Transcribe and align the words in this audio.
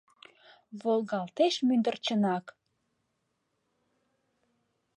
Волгалтеш 0.81 1.55
мӱндӱрчынак. 1.67 2.45